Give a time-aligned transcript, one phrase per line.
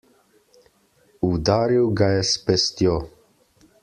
[1.29, 2.97] Udaril ga je s pestjo!